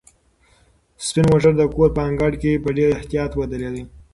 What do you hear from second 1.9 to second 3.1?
په انګړ کې په ډېر